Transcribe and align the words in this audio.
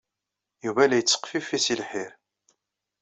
Yuba 0.65 0.83
la 0.89 0.95
yetteqfifi 0.99 1.59
seg 1.65 1.77
lḥir. 1.81 2.11